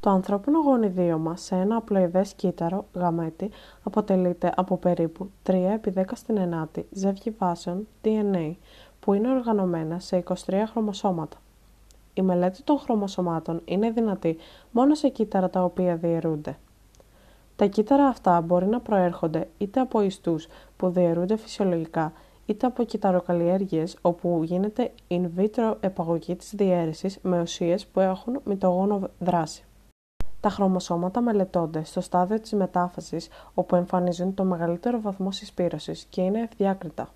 [0.00, 3.50] Το ανθρώπινο γονιδίωμα σε ένα απλοειδές κύτταρο γαμέτη
[3.82, 8.54] αποτελείται από περίπου 3 επί 10 στην ενάτη ζεύγη βάσεων DNA
[9.00, 10.34] που είναι οργανωμένα σε 23
[10.70, 11.36] χρωμοσώματα.
[12.14, 14.36] Η μελέτη των χρωμοσωμάτων είναι δυνατή
[14.70, 16.58] μόνο σε κύτταρα τα οποία διαιρούνται.
[17.56, 20.46] Τα κύτταρα αυτά μπορεί να προέρχονται είτε από ιστούς
[20.76, 22.12] που διαιρούνται φυσιολογικά
[22.46, 29.10] είτε από κυταροκαλλιέργειες όπου γίνεται in vitro επαγωγή της διαίρεσης με ουσίες που έχουν μυτογόνο
[29.18, 29.64] δράση.
[30.40, 36.40] Τα χρωμοσώματα μελετώνται στο στάδιο της μετάφασης όπου εμφανίζουν το μεγαλύτερο βαθμό συσπήρωσης και είναι
[36.40, 37.08] ευδιάκριτα.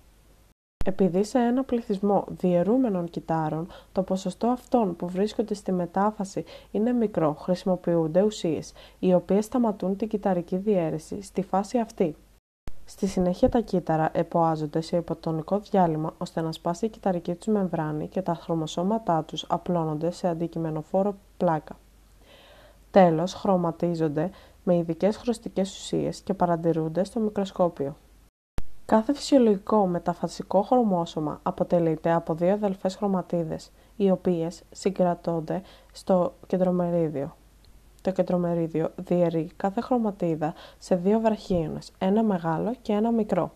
[0.87, 7.33] Επειδή σε ένα πληθυσμό διαιρούμενων κυτάρων το ποσοστό αυτών που βρίσκονται στη μετάφαση είναι μικρό,
[7.33, 12.15] χρησιμοποιούνται ουσίες, οι οποίες σταματούν την κυταρική διαίρεση στη φάση αυτή.
[12.85, 18.07] Στη συνέχεια τα κύτταρα εποάζονται σε υποτονικό διάλειμμα ώστε να σπάσει η κυταρική τους μεμβράνη
[18.07, 21.75] και τα χρωμοσώματά τους απλώνονται σε αντικειμενοφόρο πλάκα.
[22.95, 24.29] Τέλος, χρωματίζονται
[24.63, 27.95] με ειδικές χρωστικές ουσίες και παρατηρούνται στο μικροσκόπιο.
[28.85, 37.35] Κάθε φυσιολογικό μεταφασικό χρωμόσωμα αποτελείται από δύο αδελφές χρωματίδες, οι οποίες συγκρατώνται στο κεντρομερίδιο.
[38.01, 43.51] Το κεντρομερίδιο διαιρεί κάθε χρωματίδα σε δύο βραχίονες, ένα μεγάλο και ένα μικρό.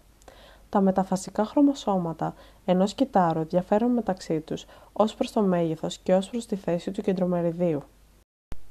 [0.70, 2.34] Τα μεταφασικά χρωμοσώματα
[2.66, 7.02] ενός κυτάρου διαφέρουν μεταξύ τους ως προς το μέγεθος και ως προς τη θέση του
[7.02, 7.84] κεντρομεριδίου.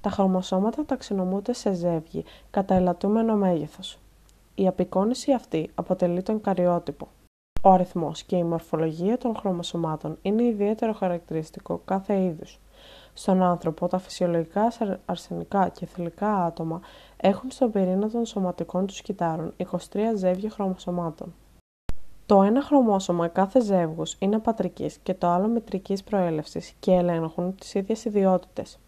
[0.08, 3.98] Τα χρωμοσώματα ταξινομούνται σε ζεύγη κατά ελαττούμενο μέγεθος.
[4.54, 7.08] Η απεικόνηση αυτή αποτελεί τον καριότυπο.
[7.62, 12.60] Ο αριθμός και η μορφολογία των χρωμοσωμάτων είναι ιδιαίτερο χαρακτηριστικό κάθε είδους.
[13.12, 14.72] Στον άνθρωπο, τα φυσιολογικά
[15.06, 16.80] αρσενικά και θηλυκά άτομα
[17.16, 19.76] έχουν στον πυρήνα των σωματικών τους κυτάρων 23
[20.16, 21.34] ζεύγια χρωμοσωμάτων.
[22.26, 27.74] Το ένα χρωμόσωμα κάθε ζεύγους είναι πατρικής και το άλλο μητρικής προέλευσης και ελέγχουν τις
[27.74, 28.78] ίδιες ιδιότητες.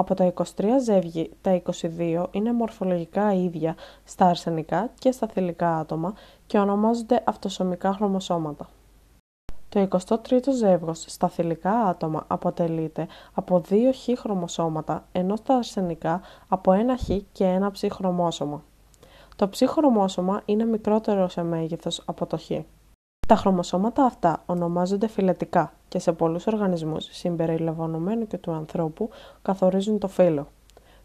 [0.00, 0.44] Από τα 23
[0.82, 6.14] ζεύγη, τα 22 είναι μορφολογικά ίδια στα αρσενικά και στα θηλυκά άτομα
[6.46, 8.68] και ονομάζονται αυτοσωμικά χρωμοσώματα.
[9.68, 16.72] Το 23ο ζεύγος στα θηλυκά άτομα αποτελείται από δύο χ χρωμοσώματα, ενώ στα αρσενικά από
[16.72, 18.62] ένα χ και ένα ψ χρωμόσωμα.
[19.36, 22.50] Το ψ χρωμόσωμα είναι μικρότερο σε μέγεθος από το χ.
[23.28, 29.08] Τα χρωμοσώματα αυτά ονομάζονται φυλετικά και σε πολλούς οργανισμούς, συμπεριλαμβανομένου και του ανθρώπου,
[29.42, 30.46] καθορίζουν το φύλλο.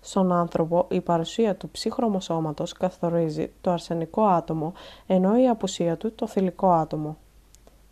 [0.01, 4.73] Στον άνθρωπο, η παρουσία του ψυχρωμοσώματος καθορίζει το αρσενικό άτομο,
[5.07, 7.17] ενώ η απουσία του το θηλυκό άτομο.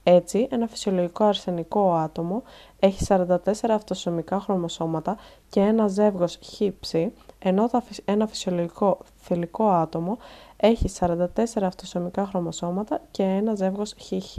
[0.03, 2.43] Έτσι, ένα φυσιολογικό αρσενικό άτομο
[2.79, 3.35] έχει 44
[3.69, 5.17] αυτοσωμικά χρωμοσώματα
[5.49, 6.61] και ένα ζεύγος χ
[7.39, 7.69] ενώ
[8.05, 10.17] ένα φυσιολογικό θηλυκό άτομο
[10.57, 11.25] έχει 44
[11.61, 14.37] αυτοσωμικά χρωμοσώματα και ένα ζεύγος χ.